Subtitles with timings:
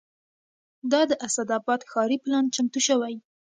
[0.91, 0.93] د
[1.27, 3.15] اسداباد ښاري پلان چمتو شوی